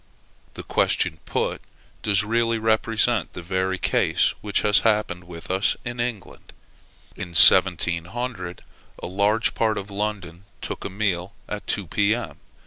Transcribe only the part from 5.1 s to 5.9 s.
with us